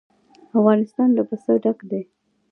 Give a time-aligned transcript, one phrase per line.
[0.59, 2.01] افغانستان له پسه ډک دی.